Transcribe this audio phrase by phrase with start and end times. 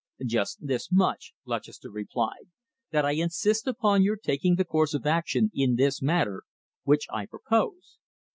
[0.25, 2.47] "Just this much," Lutchester replied,
[2.89, 6.41] "that I insist upon your taking the course of action in this matter
[6.85, 7.99] which I propose."